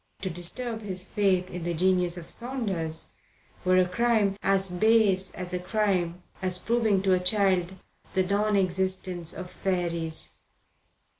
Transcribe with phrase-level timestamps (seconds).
[0.23, 3.09] To disturb his faith in the genius of Saunders
[3.63, 7.75] were a crime as base a crime as proving to a child
[8.15, 10.31] the non existence of fairies.